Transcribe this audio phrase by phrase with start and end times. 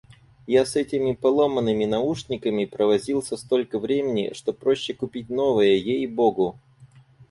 [0.47, 6.57] Я с этими поломанными наушниками провозился столько времени, что проще купить новые, ей богу!